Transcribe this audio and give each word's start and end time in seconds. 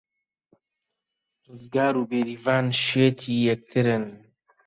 ڕزگار 1.47 1.93
و 1.97 2.07
بێریڤان 2.09 2.65
شێتی 2.85 3.33
یەکترن. 3.49 4.05